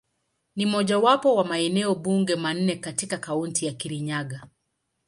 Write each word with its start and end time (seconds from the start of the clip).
Ni 0.55 0.65
mojawapo 0.65 1.35
wa 1.35 1.43
maeneo 1.43 1.95
bunge 1.95 2.35
manne 2.35 2.75
katika 2.75 3.17
Kaunti 3.17 3.65
ya 3.65 3.71
Kirinyaga. 3.73 4.45